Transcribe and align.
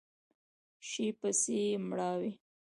شي 0.89 1.05
پسې 1.19 1.61
مړاوی 1.87 2.31